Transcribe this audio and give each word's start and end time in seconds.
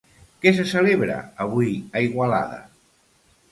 Què 0.45 0.53
se 0.59 0.63
celebra 0.71 1.19
avui 1.47 1.71
a 1.79 2.03
Igualada? 2.09 2.61